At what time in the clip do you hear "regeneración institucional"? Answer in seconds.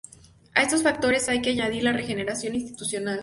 1.93-3.19